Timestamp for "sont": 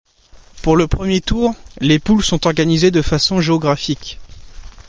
2.23-2.47